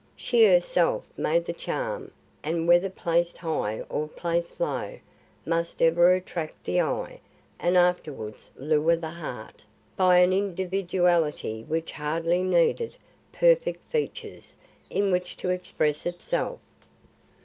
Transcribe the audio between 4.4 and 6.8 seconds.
low, must ever attract